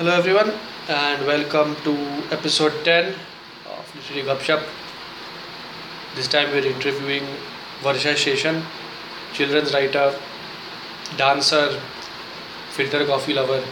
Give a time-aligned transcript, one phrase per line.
[0.00, 0.50] Hello everyone
[0.88, 1.92] and welcome to
[2.34, 3.12] episode 10
[3.70, 4.62] of Literary Gupshup.
[6.14, 7.22] This time we're interviewing
[7.82, 8.62] Varsha Seshan,
[9.34, 10.18] children's writer,
[11.18, 11.78] dancer,
[12.70, 13.62] filter coffee lover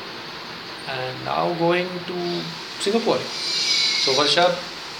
[0.88, 2.42] and now going to
[2.78, 3.16] Singapore.
[3.16, 4.52] So Varsha,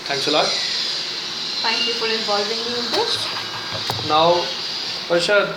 [0.08, 0.46] thanks a lot.
[0.46, 4.08] Thank you for involving me in this.
[4.08, 4.32] Now
[5.10, 5.54] Varsha,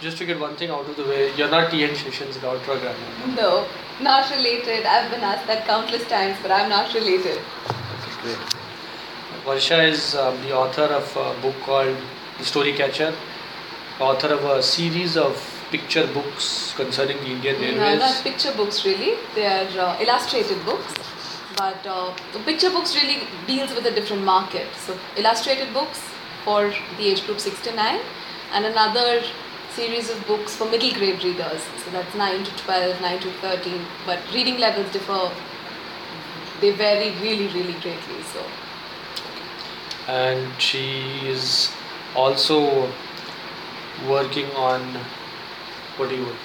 [0.00, 1.96] just to get one thing out of the way, you're not T.N.
[1.96, 3.42] Seshan's daughter or grandmother.
[3.42, 3.66] No,
[4.00, 4.84] not related.
[4.84, 7.38] I've been asked that countless times, but I'm not related.
[7.38, 8.38] Okay, great.
[9.44, 11.96] Varsha is um, the author of a book called
[12.38, 13.14] The Story Catcher,
[14.00, 15.36] author of a series of
[15.70, 19.14] picture books concerning the Indian No, not picture books really.
[19.34, 20.94] They are uh, illustrated books.
[21.56, 22.12] But uh,
[22.44, 24.66] picture books really deals with a different market.
[24.76, 26.00] So illustrated books
[26.44, 28.00] for the age group 6 to 9
[28.52, 29.22] and another
[29.76, 31.62] series of books for middle grade readers.
[31.84, 33.80] So that's 9 to 12, 9 to 13.
[34.06, 35.30] But reading levels differ.
[36.60, 38.22] They vary really, really greatly.
[38.32, 38.44] So
[40.08, 41.70] and she is
[42.14, 42.90] also
[44.08, 44.82] working on
[45.96, 46.36] what do you work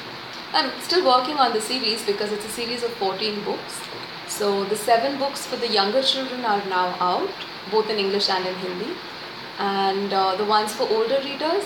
[0.54, 3.80] I'm still working on the series because it's a series of 14 books.
[4.28, 7.30] So the seven books for the younger children are now out,
[7.72, 8.92] both in English and in Hindi.
[9.60, 11.64] And uh, the ones for older readers,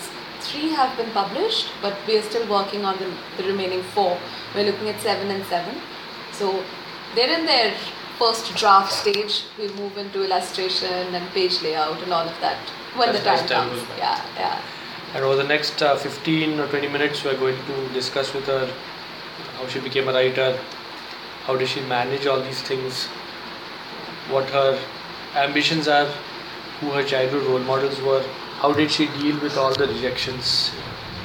[0.49, 4.17] three have been published, but we are still working on the, the remaining four.
[4.53, 5.75] We're looking at seven and seven.
[6.31, 6.63] So
[7.15, 7.73] they're in their
[8.19, 9.43] first draft stage.
[9.57, 12.57] We'll move into illustration and page layout and all of that
[12.95, 13.81] when As- the time as time comes.
[13.81, 13.97] goes.
[13.97, 14.61] Yeah, yeah.
[15.13, 18.45] And over the next uh, 15 or 20 minutes, we are going to discuss with
[18.47, 18.69] her
[19.57, 20.57] how she became a writer,
[21.43, 23.05] how does she manage all these things,
[24.29, 24.77] what her
[25.35, 26.05] ambitions are,
[26.81, 28.23] who her childhood role models were,
[28.65, 30.69] how did she deal with all the rejections,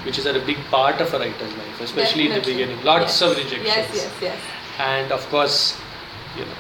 [0.07, 2.83] which is a big part of a writer's life, especially in the beginning.
[2.89, 3.23] Lots Yes.
[3.27, 3.71] of rejections.
[3.71, 4.43] Yes, yes, yes.
[4.89, 5.57] And of course,
[6.41, 6.59] you know,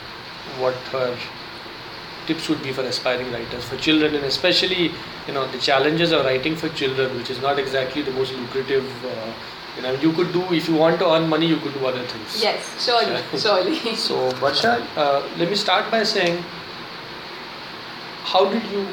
[0.63, 1.11] what her
[2.31, 4.87] tips would be for aspiring writers, for children, and especially,
[5.27, 8.91] you know, the challenges of writing for children, which is not exactly the most lucrative.
[9.13, 9.31] Uh,
[9.77, 12.07] you know, you could do if you want to earn money, you could do other
[12.15, 12.41] things.
[12.49, 13.95] Yes, surely, surely.
[14.09, 14.75] So, Varsha,
[15.05, 16.43] uh, let me start by saying,
[18.35, 18.85] how did you?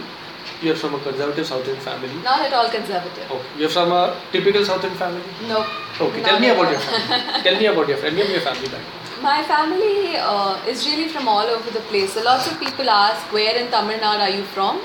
[0.62, 2.10] You're from a conservative South Indian family.
[2.24, 3.32] Not at all conservative.
[3.32, 3.60] Okay.
[3.60, 5.22] You're from a typical South Indian family.
[5.48, 5.60] No.
[6.02, 6.22] Okay.
[6.22, 7.44] not Tell me about your family.
[7.44, 8.18] Tell me about your family.
[8.18, 9.22] Tell me your family background.
[9.22, 12.14] My family uh, is really from all over the place.
[12.14, 14.82] So lots of people ask, where in Tamil Nadu are you from?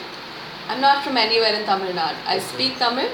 [0.69, 2.17] I'm not from anywhere in Tamil Nadu.
[2.27, 3.11] I speak Tamil.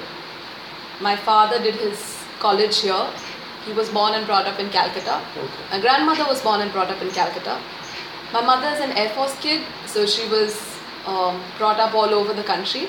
[1.01, 3.07] My father did his college here.
[3.67, 5.21] He was born and brought up in Calcutta.
[5.37, 5.65] Okay.
[5.71, 7.59] My grandmother was born and brought up in Calcutta.
[8.33, 10.68] My mother is an Air Force kid, so she was
[11.11, 12.89] um, brought up all over the country.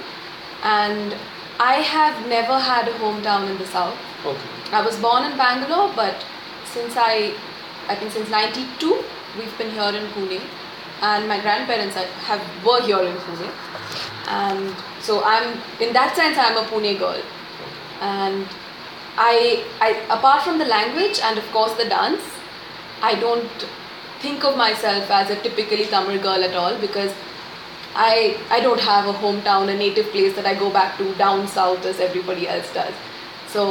[0.63, 1.15] And
[1.59, 3.97] I have never had a hometown in the south.
[4.25, 4.49] Okay.
[4.71, 6.25] I was born in Bangalore, but
[6.65, 7.33] since I,
[7.87, 9.03] I think since '92,
[9.37, 10.41] we've been here in Pune,
[11.01, 13.49] and my grandparents are- have were here in Pune,
[14.27, 14.75] and
[15.07, 15.47] so I'm
[15.87, 17.21] in that sense I'm a Pune girl,
[18.01, 18.45] and
[19.17, 22.21] I, I apart from the language and of course the dance,
[23.01, 23.65] I don't
[24.19, 27.11] think of myself as a typically Tamil girl at all because
[28.01, 31.47] I I don't have a hometown, a native place that I go back to down
[31.47, 32.93] south as everybody else does.
[33.55, 33.63] So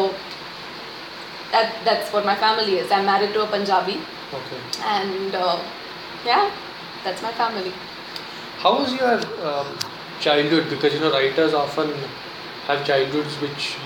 [1.52, 2.90] that that's what my family is.
[2.92, 3.98] I'm married to a Punjabi,
[4.40, 4.60] Okay.
[4.94, 5.58] and uh,
[6.26, 6.50] yeah,
[7.04, 7.72] that's my family.
[8.64, 9.14] How was your
[9.50, 9.66] um,
[10.20, 10.68] childhood?
[10.68, 11.92] Because you know, writers often
[12.66, 13.76] have childhoods which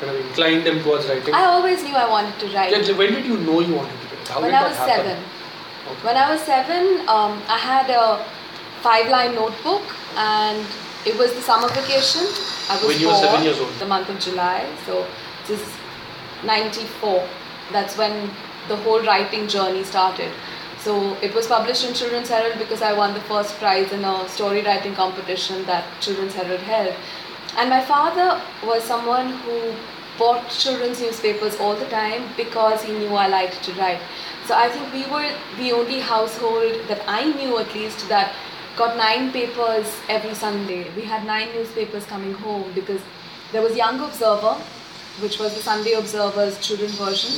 [0.00, 1.34] kind of incline them towards writing.
[1.34, 2.70] I always knew I wanted to write.
[2.70, 4.28] Yeah, when did you know you wanted to write?
[4.28, 5.06] How when did I that was happen?
[5.06, 5.24] seven.
[5.90, 6.06] Okay.
[6.06, 8.24] When I was seven, um, I had a
[8.82, 9.82] five-line notebook,
[10.16, 10.66] and
[11.06, 12.22] it was the summer vacation.
[12.68, 13.72] I was When you were born seven years old.
[13.78, 15.06] The month of July, so
[15.46, 15.72] this is
[16.44, 17.26] '94.
[17.72, 18.30] That's when
[18.68, 20.32] the whole writing journey started.
[20.78, 24.28] So it was published in Children's Herald because I won the first prize in a
[24.28, 26.94] story writing competition that Children's Herald held.
[27.58, 29.74] And my father was someone who
[30.18, 34.00] bought children's newspapers all the time because he knew I liked to write.
[34.46, 38.32] So I think we were the only household that I knew at least that
[38.76, 40.86] got nine papers every Sunday.
[40.94, 43.00] We had nine newspapers coming home because
[43.52, 44.54] there was Young Observer,
[45.20, 47.30] which was the Sunday Observer's children's version.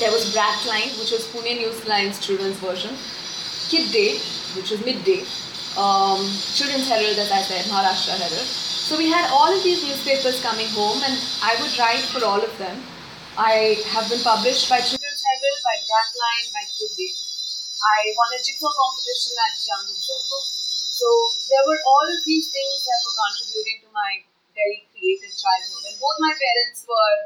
[0.00, 2.94] There was Bratline, which was Pune Newsline's children's version.
[3.68, 4.18] Kid Day,
[4.56, 5.24] which was midday.
[5.76, 6.22] Um,
[6.54, 8.46] Children's Herald, as I said, Maharashtra Herald.
[8.46, 12.40] So we had all of these newspapers coming home, and I would write for all
[12.40, 12.78] of them.
[13.36, 17.23] I have been published by Children's Herald, by Bratline, by Kid Day.
[17.84, 20.42] I won a jigsaw competition at Young Observer.
[20.94, 21.06] So
[21.52, 24.24] there were all of these things that were contributing to my
[24.56, 25.82] very creative childhood.
[25.92, 27.16] And both my parents were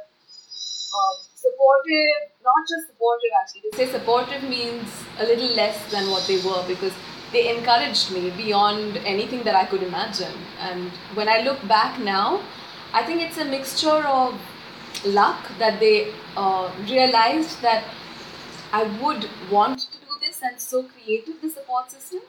[0.98, 3.70] uh, supportive, not just supportive actually.
[3.70, 4.88] To say supportive means
[5.20, 6.96] a little less than what they were because
[7.32, 10.32] they encouraged me beyond anything that I could imagine.
[10.58, 12.40] And when I look back now,
[12.92, 14.40] I think it's a mixture of
[15.04, 17.84] luck that they uh, realized that
[18.72, 19.87] I would want
[20.42, 22.20] and so creative the support system.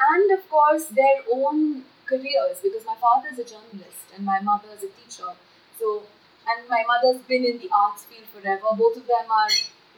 [0.00, 4.68] And of course, their own careers because my father is a journalist and my mother
[4.76, 5.30] is a teacher.
[5.78, 6.02] So,
[6.46, 8.66] and my mother's been in the arts field forever.
[8.76, 9.48] Both of them are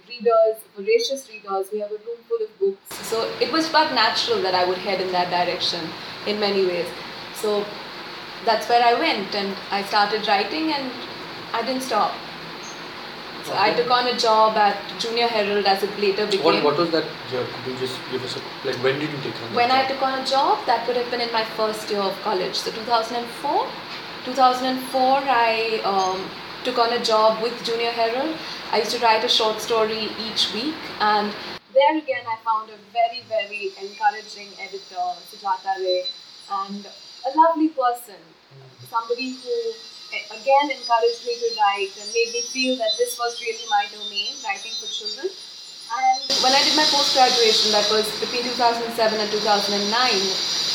[0.08, 1.66] readers, voracious readers.
[1.72, 3.08] We have a room full of books.
[3.08, 5.80] So it was quite natural that I would head in that direction
[6.26, 6.88] in many ways.
[7.34, 7.64] So
[8.44, 10.90] that's where I went and I started writing and
[11.52, 12.12] I didn't stop.
[13.44, 16.44] So I took on a job at Junior Herald as it later became.
[16.44, 17.44] What, what was that year?
[17.44, 19.54] Could you just give us a like when did you take on?
[19.54, 22.20] When I took on a job, that would have been in my first year of
[22.22, 22.54] college.
[22.54, 23.66] So 2004,
[24.24, 26.28] 2004, I um,
[26.62, 28.36] took on a job with Junior Herald.
[28.70, 31.32] I used to write a short story each week, and
[31.74, 36.04] there again, I found a very, very encouraging editor, Sujata Ray,
[36.50, 38.20] and a lovely person.
[38.88, 39.72] Somebody who
[40.12, 44.32] again encouraged me to write and made me feel that this was really my domain,
[44.44, 45.32] writing for children.
[45.92, 49.76] And when I did my post graduation, that was between 2007 and 2009,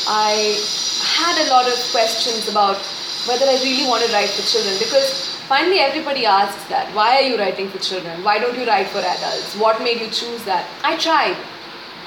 [0.06, 0.58] I
[1.02, 2.78] had a lot of questions about
[3.26, 6.94] whether I really want to write for children because finally everybody asks that.
[6.94, 8.22] Why are you writing for children?
[8.22, 9.56] Why don't you write for adults?
[9.56, 10.66] What made you choose that?
[10.82, 11.36] I tried.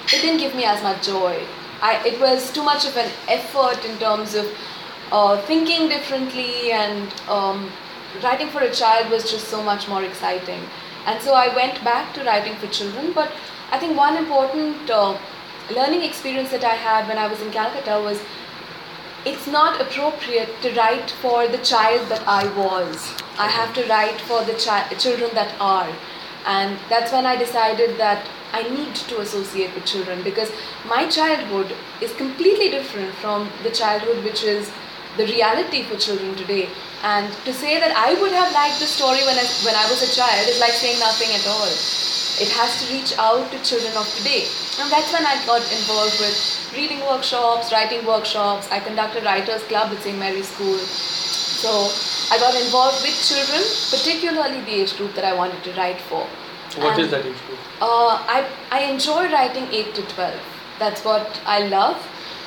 [0.05, 1.43] It didn't give me as much joy.
[1.81, 4.45] I, it was too much of an effort in terms of
[5.11, 7.69] uh, thinking differently and um,
[8.23, 10.61] writing for a child was just so much more exciting.
[11.05, 13.11] And so I went back to writing for children.
[13.13, 13.31] But
[13.71, 15.17] I think one important uh,
[15.73, 18.21] learning experience that I had when I was in Calcutta was
[19.25, 23.13] it's not appropriate to write for the child that I was.
[23.37, 25.91] I have to write for the chi- children that are.
[26.45, 30.51] And that's when I decided that I need to associate with children because
[30.87, 34.71] my childhood is completely different from the childhood which is
[35.17, 36.69] the reality for children today.
[37.03, 40.01] And to say that I would have liked the story when I, when I was
[40.01, 41.67] a child is like saying nothing at all.
[42.39, 44.47] It has to reach out to children of today.
[44.79, 48.71] And that's when I got involved with reading workshops, writing workshops.
[48.71, 50.17] I conducted Writers Club at St.
[50.17, 50.77] Mary's School.
[50.77, 51.69] So
[52.33, 53.61] I got involved with children,
[53.91, 56.25] particularly the age group that I wanted to write for.
[56.79, 57.59] What And, is that age group?
[57.81, 60.39] Uh, I, I enjoy writing 8 to 12.
[60.79, 61.97] That's what I love.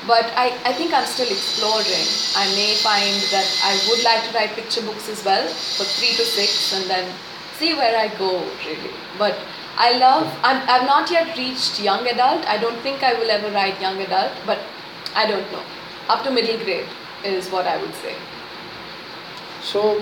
[0.07, 2.05] But I, I think I'm still exploring.
[2.35, 6.09] I may find that I would like to write picture books as well for 3
[6.15, 7.11] to 6 and then
[7.57, 8.93] see where I go really.
[9.17, 9.35] But
[9.77, 12.45] I love, I'm, I've not yet reached young adult.
[12.45, 14.59] I don't think I will ever write young adult, but
[15.15, 15.63] I don't know.
[16.07, 16.87] Up to middle grade
[17.23, 18.15] is what I would say.
[19.63, 20.01] So,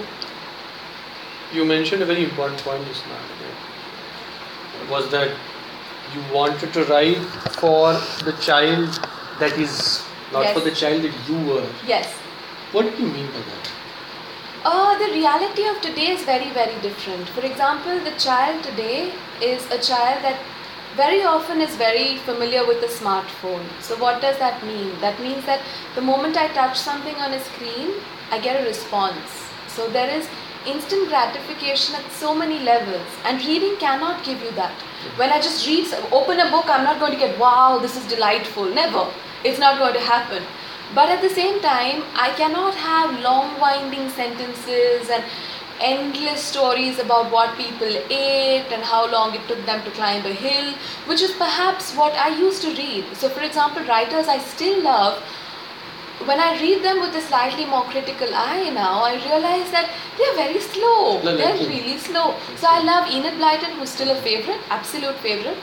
[1.53, 4.91] you mentioned a very important point just now.
[4.91, 5.29] Was that
[6.13, 7.17] you wanted to write
[7.61, 7.93] for
[8.25, 8.99] the child
[9.39, 10.53] that is not Yes.
[10.53, 11.65] for the child that you were.
[11.87, 12.07] Yes.
[12.71, 13.71] What do you mean by that?
[14.65, 17.27] Uh, the reality of today is very, very different.
[17.29, 20.39] For example, the child today is a child that
[20.95, 23.65] very often is very familiar with the smartphone.
[23.81, 24.93] So, what does that mean?
[25.01, 25.59] That means that
[25.95, 27.91] the moment I touch something on a screen,
[28.31, 29.43] I get a response.
[29.67, 30.29] So, there is
[30.65, 34.73] instant gratification at so many levels, and reading cannot give you that.
[35.15, 38.05] When I just read, open a book, I'm not going to get, wow, this is
[38.07, 38.65] delightful.
[38.65, 39.07] Never.
[39.43, 40.43] It's not going to happen.
[40.95, 45.23] But at the same time, I cannot have long winding sentences and
[45.79, 50.33] endless stories about what people ate and how long it took them to climb a
[50.33, 50.73] hill,
[51.07, 53.05] which is perhaps what I used to read.
[53.15, 55.21] So, for example, writers I still love.
[56.25, 60.35] When I read them with a slightly more critical eye now, I realize that they're
[60.35, 61.21] very slow.
[61.21, 61.67] No, they're who?
[61.67, 62.35] really slow.
[62.55, 65.57] So I love Enid Blyton, who's still a favorite, absolute favorite.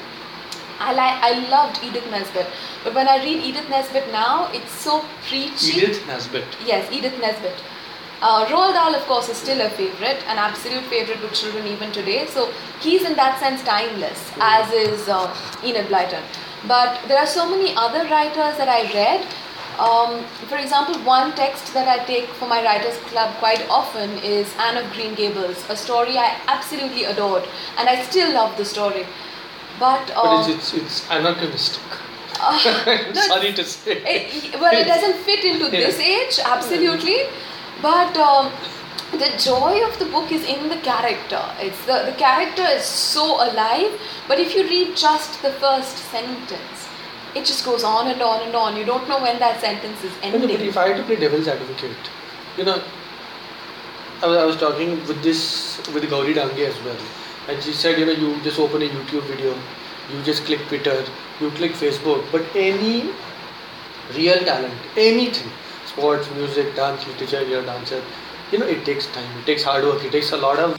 [0.81, 2.47] I like I loved Edith Nesbit,
[2.83, 5.77] but when I read Edith Nesbit now, it's so preachy.
[5.77, 6.57] Edith Nesbit.
[6.65, 7.63] Yes, Edith Nesbit.
[8.23, 11.93] Uh, Roald Dahl, of course, is still a favorite, an absolute favorite with children even
[11.93, 12.27] today.
[12.27, 16.23] So he's in that sense timeless, as is uh, Enid Blyton.
[16.67, 19.27] But there are so many other writers that I read.
[19.81, 24.53] Um, for example, one text that I take for my writers club quite often is
[24.59, 27.45] Anne of Green Gables, a story I absolutely adored,
[27.79, 29.07] and I still love the story.
[29.79, 31.83] But, um, But it's, it's, it's anachronistic.
[32.43, 34.03] I'm no, sorry to say.
[34.05, 35.87] it, well, it doesn't fit into Yeah.
[35.87, 37.23] this age, absolutely.
[37.81, 38.53] But um,
[39.13, 41.43] the joy of the book is in the character.
[41.59, 43.99] It's the, the character is so alive.
[44.29, 46.80] But if you read just the first sentence,
[47.35, 48.77] it just goes on and on and on.
[48.77, 51.49] You don't know when that sentence is no, but if I had to play devil's
[51.49, 52.11] advocate,
[52.57, 52.83] you know,
[54.23, 56.97] I was, I was talking with this with Gauri Dange as well,
[57.49, 59.55] and she said, you know, you just open a YouTube video,
[60.13, 61.05] you just click Twitter,
[61.41, 63.11] you click Facebook, but any
[64.17, 65.51] real talent, anything,
[65.87, 68.03] sports, music, dance, literature, you're a dancer,
[68.53, 70.79] you know, it takes time, it takes hard work, it takes a lot of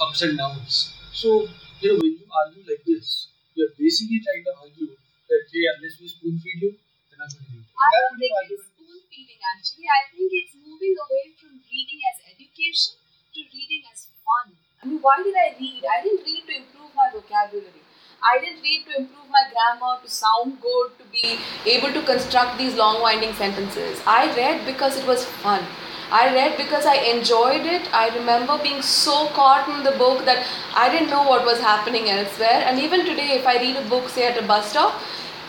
[0.00, 0.94] ups and downs.
[1.12, 1.48] So,
[1.80, 4.96] you know, when you argue like this, you're basically trying to argue
[5.34, 6.72] that, hey, unless we spoon feed you,
[7.18, 7.66] not going to read.
[7.74, 9.86] I don't think it's spoon feeding actually.
[9.88, 12.98] I think it's moving away from reading as education
[13.34, 14.54] to reading as fun.
[14.82, 15.82] I mean, why did I read?
[15.88, 17.82] I didn't read to improve my vocabulary.
[18.24, 21.38] I didn't read to improve my grammar, to sound good, to be
[21.68, 24.00] able to construct these long winding sentences.
[24.06, 25.64] I read because it was fun.
[26.10, 27.92] I read because I enjoyed it.
[27.92, 32.08] I remember being so caught in the book that I didn't know what was happening
[32.08, 32.62] elsewhere.
[32.64, 35.00] And even today, if I read a book, say at a bus stop,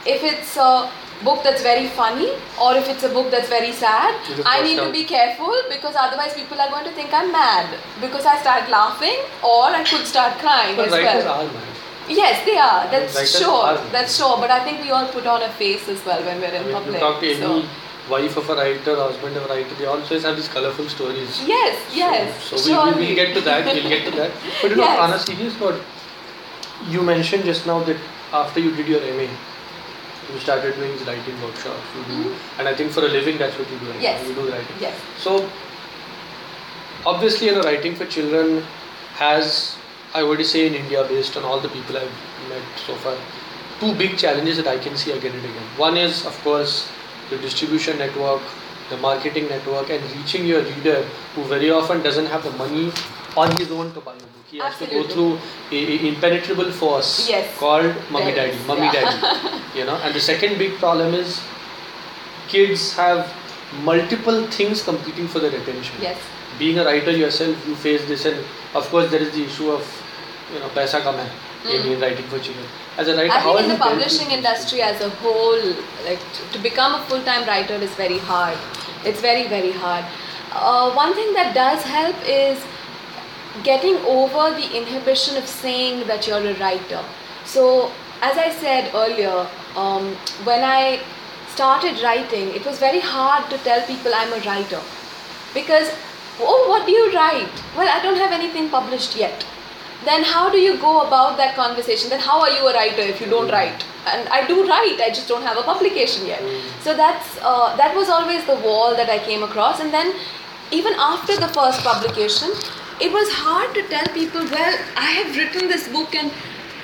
[0.05, 0.89] if it's a
[1.23, 2.31] book that's very funny
[2.61, 4.13] or if it's a book that's very sad,
[4.45, 8.25] I need to be careful because otherwise people are going to think I'm mad because
[8.25, 11.49] I start laughing or I could start crying But as well.
[12.07, 12.85] Yes, they are.
[12.91, 13.77] That's Writers sure.
[13.91, 14.37] That's sure.
[14.37, 16.65] But I think we all put on a face as well when we're in I
[16.65, 16.93] mean, public.
[16.93, 17.67] you talk to any so.
[18.11, 21.41] wife of a writer, husband of a writer, they always have these colorful stories.
[21.47, 22.43] Yes, yes.
[22.43, 23.05] So, so we, surely.
[23.07, 23.65] we'll get to that.
[23.65, 24.31] We'll get to that.
[24.61, 24.99] But you know, Yes.
[24.99, 25.81] on a serious note,
[26.89, 27.97] you mentioned just now that
[28.31, 29.27] after you did your MA,
[30.33, 31.81] you started doing writing workshops.
[31.97, 32.59] You do, mm-hmm.
[32.59, 33.91] and I think for a living, that's what you do.
[33.91, 34.21] Right Yes.
[34.21, 34.29] now.
[34.29, 34.75] You do writing.
[34.79, 34.99] Yes.
[35.17, 35.49] So,
[37.05, 38.63] obviously, you know, writing for children
[39.15, 39.77] has,
[40.13, 42.17] I would say, in India, based on all the people I've
[42.49, 43.15] met so far,
[43.79, 45.67] two big challenges that I can see again and again.
[45.77, 46.89] One is, of course,
[47.29, 48.41] the distribution network,
[48.89, 51.03] the marketing network, and reaching your reader
[51.35, 52.91] who very often doesn't have the money
[53.35, 54.34] on his own to buy a book.
[54.55, 55.37] He has to go through
[55.77, 57.57] a, impenetrable force Yes.
[57.57, 58.93] called mummy daddy, mummy yeah.
[58.93, 59.61] daddy.
[59.79, 61.41] You know, and the second big problem is
[62.47, 63.33] kids have
[63.89, 66.17] multiple things competing for their attention Yes.
[66.59, 68.37] being a writer yourself you face this and
[68.81, 69.89] of course there is the issue of
[70.53, 71.89] you know paisa kam hai in, Mm.
[71.95, 72.69] in writing for children
[73.03, 75.09] as a writer I how think in the you dealt with publishing industry as a
[75.23, 75.65] whole,
[76.07, 76.23] like
[76.55, 78.57] to become a full-time writer is very hard.
[79.11, 80.05] It's very very hard.
[80.53, 82.63] Uh, one thing that does help is
[83.63, 87.03] getting over the inhibition of saying that you're a writer.
[87.45, 91.01] So, as I said earlier, um, when I
[91.49, 94.81] started writing, it was very hard to tell people I'm a writer
[95.53, 95.89] because,
[96.39, 97.49] oh, what do you write?
[97.77, 99.45] Well, I don't have anything published yet.
[100.03, 102.09] Then, how do you go about that conversation?
[102.09, 103.85] Then, how are you a writer if you don't write?
[104.05, 106.43] And I do write, I just don't have a publication yet.
[106.81, 109.79] So that's uh, that was always the wall that I came across.
[109.79, 110.13] And then,
[110.71, 112.51] even after the first publication,
[113.01, 116.31] it was hard to tell people, well, I have written this book and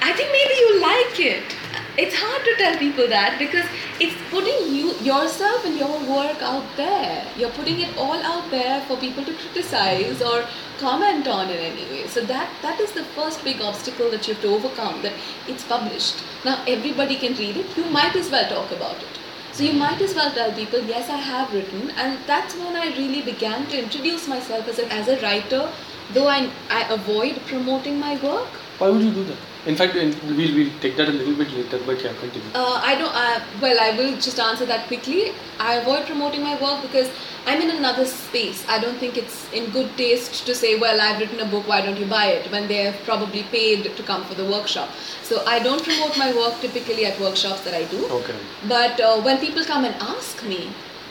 [0.01, 1.55] I think maybe you like it.
[1.97, 3.65] It's hard to tell people that because
[3.99, 7.25] it's putting you yourself and your work out there.
[7.37, 10.45] You're putting it all out there for people to criticize or
[10.79, 12.07] comment on in any way.
[12.07, 15.01] So that that is the first big obstacle that you have to overcome.
[15.01, 15.13] That
[15.47, 16.63] it's published now.
[16.67, 17.77] Everybody can read it.
[17.77, 19.19] You might as well talk about it.
[19.53, 22.87] So you might as well tell people, yes, I have written, and that's when I
[22.97, 25.69] really began to introduce myself as a, as a writer.
[26.13, 28.49] Though I, I avoid promoting my work,
[28.79, 31.79] why would you do that in fact we'll, we'll take that a little bit later
[31.85, 33.13] but yeah continue Uh, I don't.
[33.15, 35.33] Uh, well, I will just answer that quickly.
[35.59, 37.11] I avoid promoting my work because
[37.45, 38.63] I'm in another space.
[38.67, 41.69] I don't think it's in good taste to say, "Well, I've written a book.
[41.73, 44.89] Why don't you buy it?" When they have probably paid to come for the workshop.
[45.29, 48.05] So I don't promote my work typically at workshops that I do.
[48.21, 48.39] okay
[48.75, 50.61] But uh, when people come and ask me,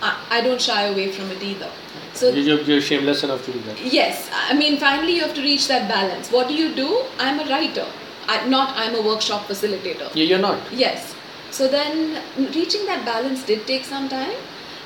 [0.02, 1.70] I, don't shy away from it either.
[2.14, 5.34] So You- you're, you're shameless enough to do that Yes, I mean, finally, you have
[5.34, 6.30] to reach that balance.
[6.30, 7.02] What do you do?
[7.18, 7.86] I'm a writer,
[8.28, 10.14] I, not I'm a workshop facilitator.
[10.14, 11.14] yeah you're not Yes.
[11.50, 12.22] So then,
[12.54, 14.36] reaching that balance did take some time.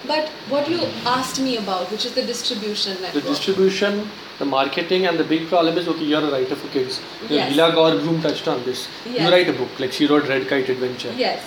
[0.06, 4.06] But what you asked me about, which is the distribution the distribution
[4.38, 7.52] the marketing and the big problem is okay you're a writer for kids Yes.
[7.52, 10.68] Leela Gour Broome touched on this you write a book like she wrote Red Kite
[10.68, 11.42] Adventure yes,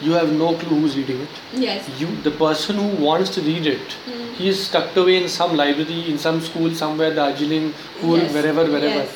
[0.00, 1.28] you have no clue who's reading it
[1.64, 4.22] yes, you the person who wants to read it Hmm.
[4.38, 8.64] he is tucked away in some library in some school somewhere darjeeling Coorg, Yes, wherever
[8.64, 9.14] wherever yes.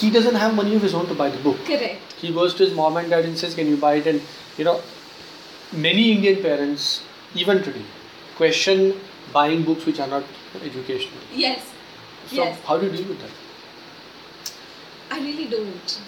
[0.00, 2.12] he doesn't have money of his own to buy the book correct.
[2.26, 4.20] he goes to his mom and dad and says can you buy it and
[4.58, 4.80] you know
[5.88, 6.88] many indian parents
[7.44, 7.84] even today
[8.42, 8.84] question
[9.38, 10.24] buying books which are not
[10.62, 11.64] educational Yes,
[12.28, 12.60] so yes.
[12.66, 13.40] how do you deal with that
[15.10, 16.00] I really don't.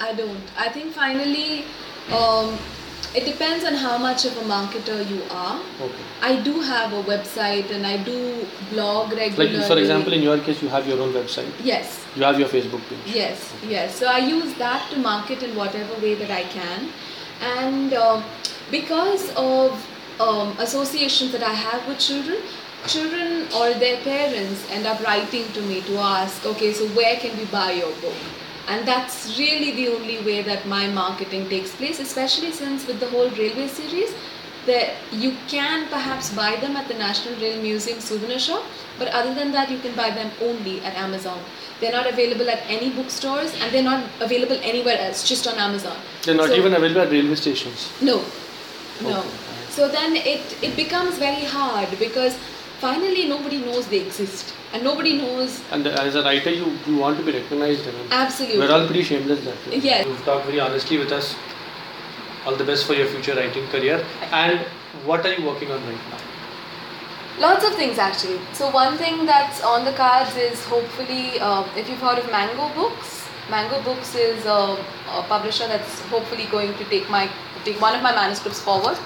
[0.00, 0.44] I don't.
[0.56, 1.64] I think finally,
[2.18, 2.56] um,
[3.14, 5.60] it depends on how much of a marketer you are.
[5.80, 9.56] okay I do have a website and I do blog regularly.
[9.56, 12.48] like for example in your case you have your own website Yes, you have your
[12.48, 13.96] facebook page yes, yes.
[13.96, 16.88] So I use that to market in whatever way that I can,
[17.40, 18.24] and um,
[18.70, 19.86] because of
[20.20, 22.38] um, associations that I have with children,
[22.86, 27.36] children or their parents end up writing to me to ask, okay, so where can
[27.38, 28.14] we buy your book?
[28.70, 33.08] And that's really the only way that my marketing takes place, especially since with the
[33.14, 34.14] whole railway series,
[34.66, 38.62] that you can perhaps buy them at the National Rail Museum souvenir shop,
[38.98, 41.40] but other than that, you can buy them only at Amazon.
[41.80, 45.96] They're not available at any bookstores and they're not available anywhere else, just on Amazon.
[46.22, 47.88] They're not So- even available at railway stations.
[48.00, 48.22] no,
[49.02, 49.18] no.
[49.20, 49.28] Okay.
[49.70, 52.36] So then it, it becomes very hard because
[52.80, 57.18] finally nobody knows they exist and nobody knows And as a writer, you, you want
[57.18, 57.88] to be recognized.
[57.88, 58.58] I mean, absolutely.
[58.58, 59.78] we're all pretty shameless that way.
[59.78, 60.06] Yeah.
[60.06, 61.34] You've talked very honestly with us.
[62.46, 64.04] All the best for your future writing career.
[64.32, 64.60] And
[65.04, 66.18] what are you working on right now?
[67.38, 68.38] Lots of things actually.
[68.52, 72.72] So one thing that's on the cards is hopefully, uh, if you've heard of Mango
[72.74, 74.76] Books, Mango Books is a,
[75.18, 77.28] a publisher that's hopefully going to take my
[77.64, 78.96] take one of my manuscripts forward.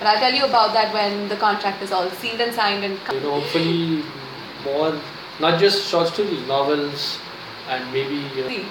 [0.00, 2.98] But I'll tell you about that when the contract is all sealed and signed and.
[3.12, 4.02] You know, hopefully
[4.64, 4.98] more,
[5.40, 7.18] not just short stories, novels,
[7.68, 8.68] and maybe uh, you know,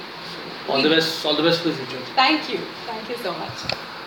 [0.68, 1.24] all the best.
[1.24, 2.04] All the best for the future.
[2.16, 2.58] Thank you.
[2.88, 3.89] Thank you so much.